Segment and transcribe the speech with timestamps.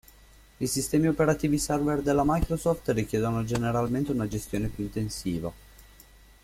[0.57, 5.53] I sistemi operativi server della Microsoft richiedono generalmente una gestione più intensiva.